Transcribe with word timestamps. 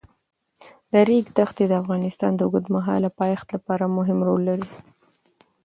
د 0.91 0.93
ریګ 1.07 1.25
دښتې 1.37 1.65
د 1.67 1.73
افغانستان 1.81 2.31
د 2.35 2.41
اوږدمهاله 2.47 3.09
پایښت 3.19 3.47
لپاره 3.55 3.93
مهم 3.97 4.19
رول 4.27 4.41
لري. 4.49 4.69